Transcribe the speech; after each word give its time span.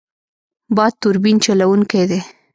باد 0.75 0.93
توربین 1.01 1.37
چلوونکی 1.45 2.03
دی. 2.09 2.19